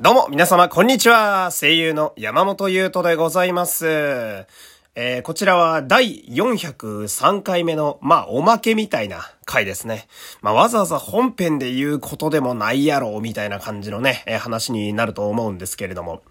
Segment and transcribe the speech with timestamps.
[0.00, 1.50] どうも、皆様、こんにちは。
[1.50, 4.46] 声優の山本優斗でございます。
[4.94, 10.06] えー、こちらは第403回目の、まあ、おまけみたいな回ですね。
[10.40, 16.22] まあ、わざわざ本編で言うことでもないやろう、みたいな感じのね、えー、話になると思うんですけれども。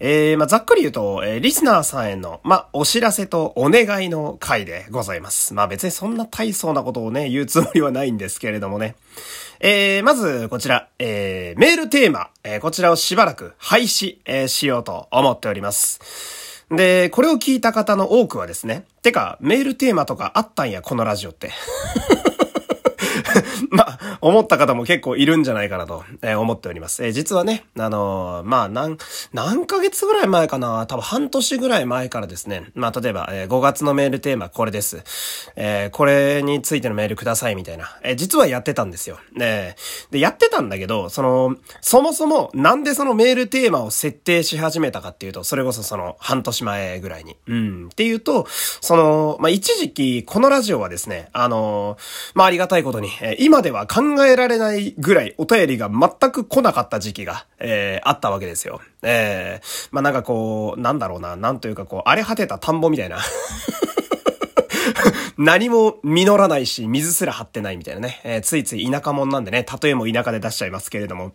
[0.00, 5.54] えー、まあ、ざっくり言うと、えー、リスナーさんへの、まあ、お知らせとお願いの回でございます。
[5.54, 8.96] まあ、別にそんな大層なことをね、言うつもりはないんですけれどもね。
[9.64, 16.66] えー、まず、こちら、えー、メールテーマ、えー、こちらをしばらく廃止、えー、しようと思っております。
[16.68, 21.52] で、これを聞いた方の多くはですね、てか、メールテーマとかあったんや、このラジオって。
[24.22, 27.04] 思った方も結構いるんじゃないかなと、えー、思っております。
[27.04, 28.96] えー、実はね、あのー、まあ、何、
[29.32, 30.86] 何ヶ月ぐらい前かな？
[30.86, 32.70] 多分半年ぐらい前からですね。
[32.74, 35.02] まあ、例えば、え、5月のメールテーマこれです。
[35.56, 37.98] え、これについてのメールくださいみたいな。
[38.04, 39.18] え、実はやってたんですよ。
[39.34, 39.74] ね
[40.12, 47.36] で、やってたんだけど、その、そもそもなんでそのメールテーマを設定し始めたかっていうと、それこそその半年前ぐらいに。
[47.48, 47.86] うん。
[47.86, 48.46] っていうと、
[48.80, 51.96] その、まあ、一時期、このラジオはですね、あの
[52.34, 58.80] まあ、ありがたいことに、え今では考考えられないぐらいお便りが全く来なかった時期が、えー、あったわけですよ。
[59.02, 63.18] えー、まあ、なんかこう、なんだろうな、なんというかこう、荒れ果てた田んぼみたいな。
[65.38, 68.20] 何も実らないし、水すら張ってないみたいなね。
[68.24, 71.32] えー、ついつい田舎者なんでね、例えも田舎で出しちゃいますけれども。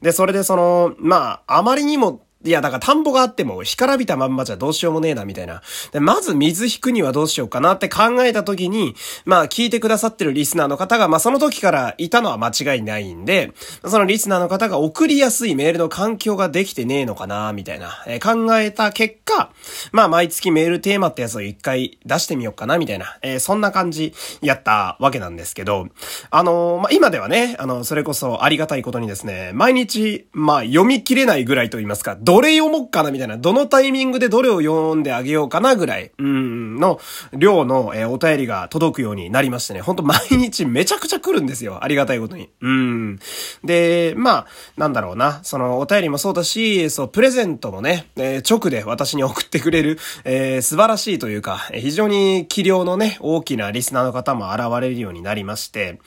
[0.00, 5.62] で、それでその、まあ、あまりにもいや、だから田んぼがあっても、干からびたまんまじゃどうしようもねえな、みたいな。
[5.92, 13.52] で、まず水引くにはどうしようかなって考えた時に、まあ、聞いてくださってるリスナーの方が、まあ、その時からいたのは間違いないんで、
[13.86, 19.50] そのリスナーの方が送りやすいメールの環境ができてねえのかな、みたいな、えー、考えた結果、
[19.92, 25.88] まあ、毎月メールテーマってやつを一回出してみようかな、みたいな、えー、そんな感じやったわけなんですけど、
[26.30, 37.00] あのー、まあ、今ではね、あの、それこそありがたいことにですね、毎日、まあ、読み切れないぐらいと言いますか、どれ読もうかなみたいな、どのタイミングでどれを読んであげようかなぐらい、うん、の
[37.32, 41.82] 量の、え、お便りが届くようになりましてね、ほんと毎日めちゃくちゃ来るんですよ。
[41.82, 42.50] ありがたいことに。
[42.60, 43.18] うん。
[43.62, 44.46] で、まあ、
[44.76, 55.98] なんだろうな、そのお便りもそうだし、そう、プレゼントもね、え、直で私に送ってくれる、え、素晴らしいというか、非常に気量のね、大きなリスナーの方も現れるようになりまして、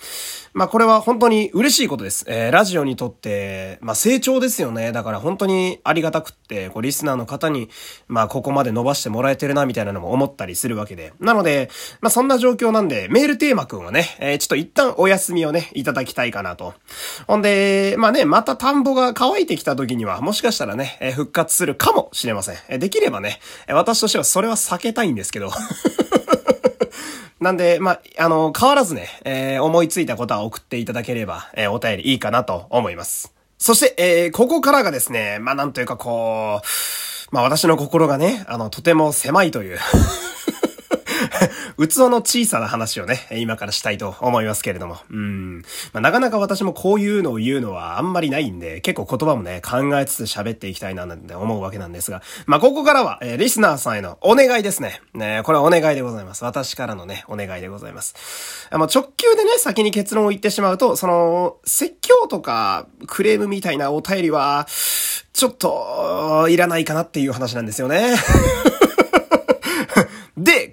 [0.53, 2.25] まあこれは本当に嬉しいことです。
[2.27, 4.91] えー、ラジオにとって、まあ成長ですよね。
[4.91, 7.69] だから本当にありがたくって、こうリスナーの方に、
[8.07, 11.13] まあここまで伸ばしてもらえてるなみたいなのも思ったりするわけで。
[11.19, 11.69] なので、
[12.01, 16.73] まあそんな状況なんで、メールテーマくんはね、えー、ちょっと一旦お休みをね、いただきたいかなと。
[17.27, 22.55] ほんで、まあね、また田んぼが乾いてきた時には、もしかしたらね、えー、復活するかもしれません。
[22.67, 25.51] えー、できればね、私としてはそれは避けたいんですけど。
[27.39, 33.31] なんで、まあ、あの、変わらずね、えー、思いついたことは送っていただければ、えー、お便りいいかなと思います。
[33.59, 36.67] そして、えー、ここからがですね、まあ、なんというかこう、
[37.31, 39.79] まあ、私の心がね、あの、とても狭いという
[41.77, 44.97] 器の小さな話をね、今からしたいと思いますけれども。
[45.11, 45.61] うん。
[45.93, 55.01] まあ、なかなか私もこういうのを言うのはあんまりないんで、結構言葉もね、考えつつ喋っていきたいななんて思うわけなんですが、まあ、ここからは、えー、リスナーさんへのお願いですね。
[55.13, 56.43] ねこれはお願いでございます。
[56.43, 58.67] 私からのね、お願いでございます。
[58.71, 64.67] あ、直球でね、先に結論を言ってしまうと、その、説教とか、クレームみたいなお便りは、
[65.37, 68.15] ちょっと、いらないかなっていう話なんですよね。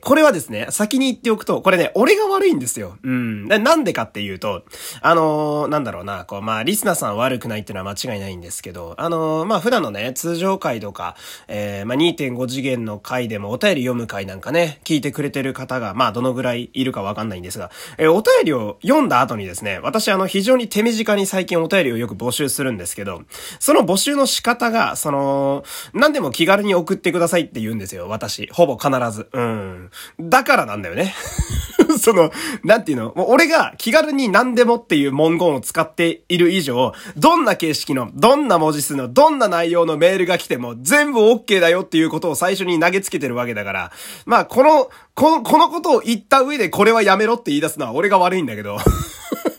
[0.05, 2.99] これはですね、先に言っておくと、これね、俺が悪いんですよ。
[3.03, 3.49] うん。
[3.49, 4.65] なんでかっていうと、
[5.01, 11.17] あのー、なんだろうな、こう、まあ、リスナーさん悪くないっていうのは間違いないんですけど、あのー、まあ、普段のね、通常回とか、
[11.49, 23.23] えー、まあ、2.5次元の回でもお便り読む回なんかね、聞いてくれてる方が、まあ、どのぐらいいるかわかんないんですが、えー、お便りを読んだ後にですね、私あの、非常に手短に最近お便りをよく募集するんですけど、
[23.59, 28.49] その募集の仕方が、その、何でも気軽に送ってくださいって言うんですよ、私。
[28.53, 29.29] ほぼ必ず。
[29.33, 29.91] うん。
[30.21, 31.15] だからなんだよね。
[32.01, 32.31] その、
[32.63, 33.13] なんていうの？
[33.15, 43.93] もう俺が気軽に何でもっていう文言を使っている以上、どんな形式の、どんな文字数の、どんな内容のメールが来ても全部 OK だよっていうことを最初に投げつけてるわけだから、
[44.27, 48.79] まあこの、この、このことを言った上でこれはやめろって言い出すのは俺が悪いんだけど。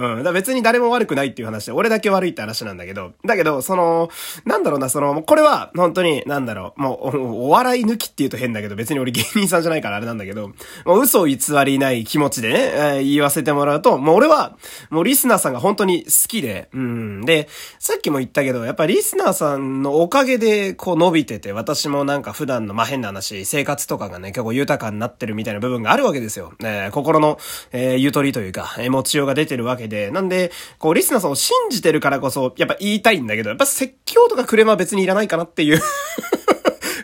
[0.00, 0.22] うん。
[0.22, 4.08] だ別に誰も悪くないっていう話で、俺だけ悪いって話なんだけど、だけど、その、
[4.44, 10.48] なんだろうな、その、これは、本当に、なんだろう、もう、お笑い抜きって言うと変だけど、別に俺芸人さんじゃないからあれなんだけど、
[10.84, 14.56] もう嘘を偽りない気持ちでね、えー、言わせてもらうと、もう俺は、
[14.90, 17.24] もうリスナーさんが本当に好きで、うん。
[17.24, 17.48] で、
[17.78, 26.52] さっきも言ったけど、やっぱリスナーさんのおかげで、こう伸びてて、私もなんか普段の、まあ、変な話、生活とかがね、結構豊かになってるみたいな部分があるわけですよ。
[26.60, 27.38] えー、心の、
[27.72, 35.80] えー、ゆとりというか、え、持ちようが出てるわけで、で、なんで、こう、リスナーさんを信じてるからこそ、やっぱ言いたいんだけど、やっぱ説教とかクレームは別にいらないかなっていう。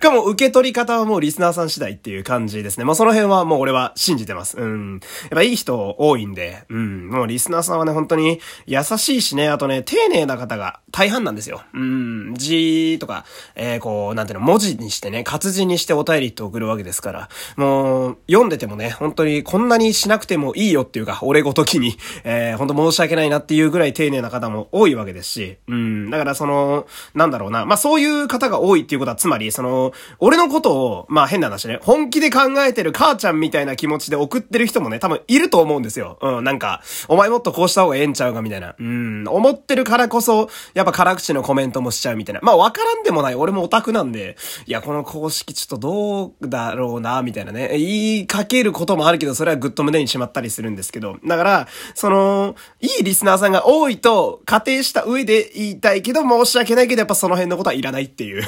[0.07, 2.85] かも受け取り方はもうリスナーさん次第っていう感じですね。
[2.85, 4.57] まあ、その辺はもう俺は信じてます。
[4.57, 5.01] うん。
[5.23, 7.09] やっぱいい人多いんで、うん。
[7.09, 11.63] もうリスナーさんはね、本当に優しいしね、あとね、丁寧な方が大半なんですよ。
[11.75, 12.35] うん。
[12.37, 13.25] 字とか、
[13.57, 26.11] えー、こう、なんていうの、文字にしてね、活字にしてお便りって送るわけですから、もう、読んでてもね、本当にこんなにしなくてもいいよっていうか、俺ごときに、えー、本当申し訳ないなっていうぐらい丁寧な方も多いわけですし、うん。
[26.11, 36.19] だからその、なんだろうな、まあ、そういう方が多いっていうことは、つまり、その、俺のことを、まあ変な話ね、本気で考えてる母ちゃんみたいな気持ちで送ってる人もね、多分いると思うんですよ。
[36.21, 38.75] うん、なんか、お前もっとこうした方がええんちゃうかみたいな。
[38.79, 42.41] うん、思ってるからこそ、やっぱ辛口のコメントもしちゃうみたいな。
[42.43, 43.35] まあわからんでもない。
[43.35, 47.71] 俺もオタクなんで、いや、この公式ちょっとどうだろうな、みたいなね。
[47.73, 51.17] 言いかけることもあるけど、それはぐっと胸にしまったりするんですけど。
[51.25, 58.43] だから、その、いいリスナーさんが多いと仮定した上で言いたいけど、申し訳ないけど、やっぱその辺のことはいらないっていう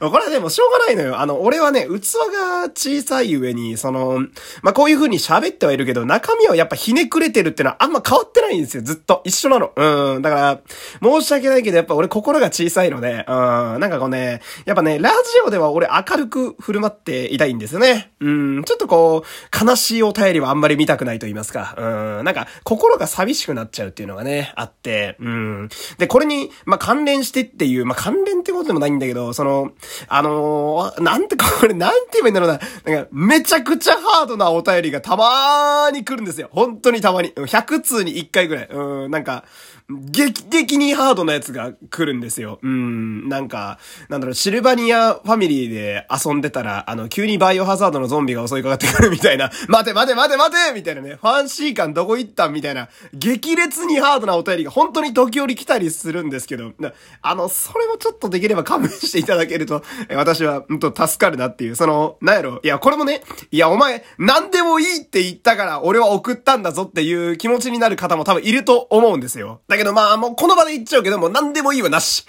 [0.00, 1.18] これはでもしょうがないのよ。
[1.20, 4.20] あの、俺はね、器が小さい上に、その、
[4.62, 8.82] まあ、こういう風に喋ってはいるけど、中身はやっぱひねくれてるってのはあんま変わってないんですよ。
[8.82, 9.22] ずっと。
[9.24, 9.72] 一緒なの。
[9.74, 10.22] うん。
[10.22, 10.60] だから、
[11.02, 13.80] 申し訳ないけど、やっぱ俺心が小さいので、うん。
[13.80, 18.12] なんかこうね、やっぱね、ラジオでは俺明るく振る舞っていたいんですよね。
[18.20, 18.64] うん。
[18.64, 21.74] ちょっとこう、悲しいお便りはあんまり見たくないと言いますか。
[21.76, 22.24] うん。
[22.24, 25.68] なんか、心が寂しくなっちゃうっていうのがね、あって、うん。
[25.98, 29.72] で、これに、まあ、関連してっていう、まあ、関連ってことでもないんだけど、その、
[30.08, 32.60] あのー、なんてこれ、なんて言えばいいんだろうな。
[32.84, 36.48] なんか、めちゃくちゃハードなお便りがたまーに来るんですよ。
[36.52, 37.32] 本当にたまに。
[37.32, 38.68] 100通に1回ぐらい。
[38.68, 39.44] うん、なんか、
[39.90, 42.58] 劇的にハードなやつが来るんですよ。
[42.62, 43.78] うん、なんか、
[44.10, 56.72] なんだろう、シルバニアファミリーで遊んでたら、あの、急にバイオハザードのゾンビが襲いかかってくるみたいな、 待て待て待て待てみたいなね、ファンシー感どこ行ったみたいな、激烈にハードなお便りが本当に時折来たりするんですけど、
[57.22, 59.77] あの、それもちょっとできれば勘弁していただけると、
[60.14, 69.60] 私は、うんと助かるなっていう、その、なんやろ、いや、これもね、いや、お前、何でもいいって言ったから、俺は送ったんだぞっていう気持ちになる方も多分いると思うんですよ。
[69.68, 72.26] だけどまあ、もうこの場で言っちゃうけども、何でもいいはなし。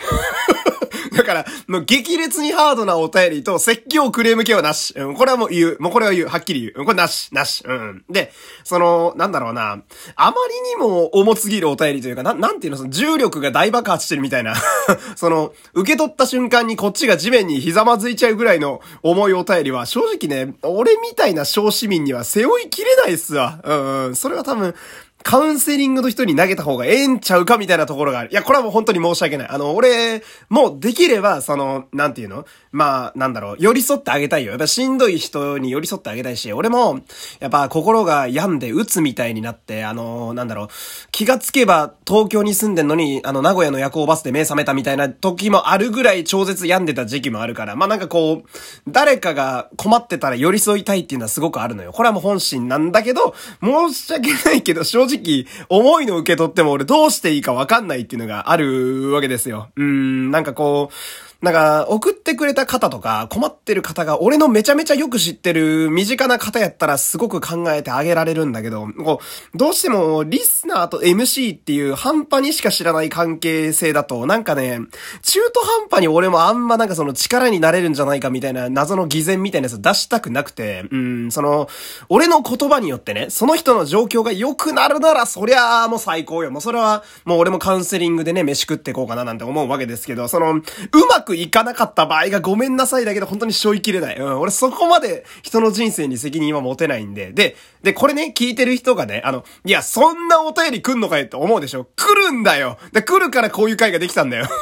[1.15, 4.93] だから、もう激烈にハードなお便りと説教クレーム系はなし。
[4.97, 5.77] うん、これはもう言う。
[5.79, 6.27] もうこれは言う。
[6.27, 6.73] はっきり言う。
[6.77, 7.63] うん、これなし、なし。
[7.65, 8.03] うん。
[8.09, 8.31] で、
[8.63, 9.81] その、なんだろうな。
[10.15, 14.55] あまりにも重すぎるお便りというか、な、なんていうの、その重力が大爆発してるみたいな。
[15.15, 23.59] その、受け取った瞬間にこっちが地面にひざまずいちゃうぐらいの重いお便りは、正直ね、俺みたいな小市民には背負いきれないっすわ。
[23.63, 24.15] うん、うん。
[24.15, 24.75] それは多分、
[25.23, 28.29] カウンセリングの人に投げた方がええんちゃうかみたいなところがある。
[28.31, 29.47] いや、これはもう本当に申し訳ない。
[29.49, 32.45] あの、俺、もうできれば、その、なんていうの？
[32.71, 34.51] まあ、なんだろう、寄り添ってあげたいよ。
[34.51, 36.99] やっぱしんどい人に寄り添ってあげたいし、俺も、
[37.39, 40.67] やっぱ心が病んで鬱みたいになって、あの、なんだろう、
[41.11, 48.49] 気がつけば東京に住んでんのに、あの、名古屋の夜行バスで目覚めたみたいな時もあるぐらい超絶病んでた時期もあるから、まあなんかこう、
[48.87, 51.91] 誰かが困ってたら寄り添いたいっていうのはすごくあるのよ。
[51.91, 59.69] これはもう本心なんだけど、申し訳ないけど、正直、直思いの受け取っても俺どうしていいかわかんないっていうのがあるわけですよ。
[59.75, 69.21] うーん、なんかこう、なんか、送ってくれた方とか、困ってる方が、俺のめちゃめちゃよく知ってる身近な方やったらすごく考えてあげられるんだけど、こ
[69.53, 74.81] う、どうしても、リスナーと MC っていう半端にしか知らない関係性だと、なんかね、
[75.21, 81.69] 中途半端に俺もあんまなんかその力になれるんじゃないかみたいな謎の偽善みたいなやつ出したくなくて、うん、その、
[82.09, 86.51] 俺の言葉によってね、その人の状況が良くなるなら、そりゃあもう最高よ。
[86.51, 90.61] もうそれは、もう俺もカウンセリングでね、飯食っていこうかななんて思うわけですけど、その、う
[91.09, 94.17] まくくいかなかった場合がごめんなさいだけど本当に背負いきれない。
[94.17, 97.31] うん、俺そこまで人の人生に責任は持てないんで。
[97.31, 104.47] で、で、これね、聞いてる人がね、あの、いや、そんなお便り来んのかよって思うでしょ来るんだよで、来るからこういう回ができたんだよ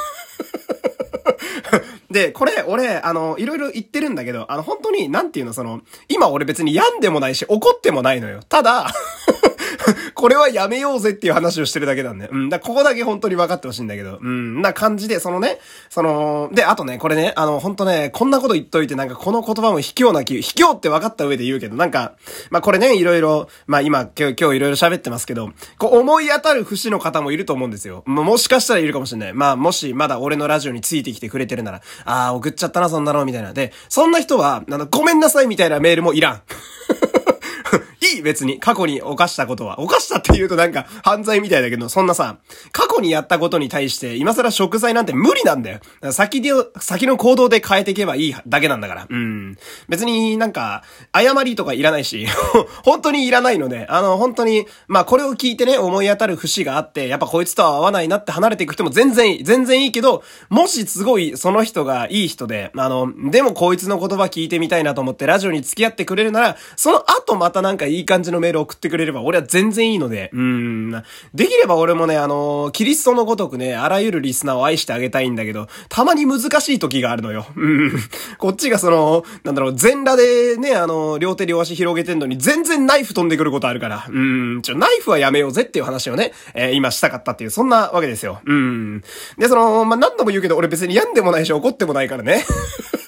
[2.12, 8.42] で、これ、俺、あの、いろいろ言ってるんだけど、あの、本当に、なんていうの、その、今俺別に病んでもないし、怒ってもないのよ。
[8.48, 8.88] ただ
[10.14, 12.30] これはやめようぜっていう話をしてるだけなんで。
[12.32, 12.50] うん。
[12.50, 14.20] だここだけ本当に分かってほしいんだけど。
[14.22, 14.62] うん。
[14.62, 22.14] な感じで、そのね、その、で、あとね、これね、あの、本当ね、こんなこと言っといて、なんかこの言葉も卑怯な気、卑怯って分かった上で言うけど、なんか、
[22.50, 28.04] まあ、これね、いろいろ、まあ、今、今日、今日いろいろ喋ってますけど、こう思い当たる節の方もいると思うんですよ。
[28.06, 29.34] も、もしかしたらいるかもしれない。
[29.34, 33.54] まあ、もし、まだ俺のラジオについてきてくれてるなら、ああ、送っちゃったな、そんなの、みたいな。
[33.54, 36.42] で、そんな人は、あの、ごめんなさいみたいなメールもいらん。
[38.18, 38.60] い別に。
[38.60, 39.80] 過去に犯したことは。
[39.80, 42.38] 犯したって言うとなんか犯罪みたいだけど、そんなさ、
[42.72, 45.80] 過去にやったことに対して、今更食材なんて無理なんだよ。
[46.12, 49.08] 先で、先の行動で変えていけばいいだけなんだから。
[49.10, 49.58] うん。
[49.90, 52.28] 別になんか、誤りとかいらないし、
[52.84, 59.44] 本当にいらないので、あの、本当に、まあこれを聞いてね、思い当たる節があって、やっぱこいつとは合わないなって離れていく人も全然いい。
[59.44, 70.92] 全然いいけど、もしすごいその人がいい人で、あの、でもこいつの言葉聞いてみたいなと思ってラジオに付き合ってくれるなら、その後またなんかいい感じのメール送ってくれれば俺は全然いいので、うん。
[71.34, 77.46] できれば俺もね、あの、キリストのごとくね、あらゆるリスナーを愛してあげたいんだけど、たまに難しい時があるのよ。
[77.56, 77.92] うん。
[78.40, 84.62] こっちがその、なんだろう、全裸でね、あの、両手両足広げてんのに全然ナイフ飛んでくることあるから、うん。
[84.64, 88.42] ちょ、ナイフはやめようぜっていう話をね、えー、今したかったっていう、そんなわけですよ。
[88.46, 89.04] うん。
[89.38, 92.46] で、その、まあ、何度も言うけど、俺別に病んでもないし怒ってもないからね。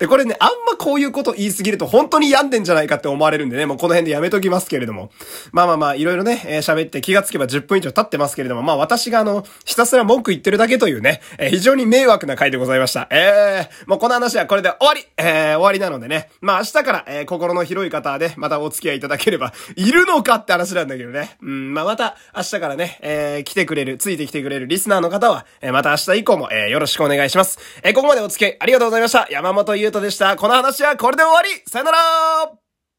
[0.00, 5.10] で、これね、あんまこういうこと言いすぎると本当に病んでんじゃないかって思われるんでね、もうこの辺でやめときますけれども。
[5.52, 13.08] まあまあまあ、いろいろね、えー、喋って気がつけば10分以上経ってますけれども、まあ私があの、ひたすら文句言ってるだけというね、えー、非常に迷惑な回でございました。
[13.10, 21.36] えー、もうこの話はこれで終わりえー、終わりなのでね、まあ明日から、えー、心の広い方で、またお付き合いいただければ、いるのかって話なんだけどね。
[21.42, 27.58] うん、まあまた明日からね、えー、来てくれる、ついてきてくれるリスナーの方は、えー、また明日以降も、えー、よろしくお願いします。
[27.82, 29.28] えー、ここまでお付き合いありがとうございました。
[29.30, 30.36] 山本優斗でした。
[30.36, 32.59] この話はこれで終わりさよなら